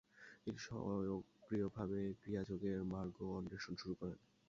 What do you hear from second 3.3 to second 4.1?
অন্বেষণ শুরু